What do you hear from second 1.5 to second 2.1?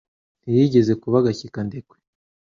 ndekwe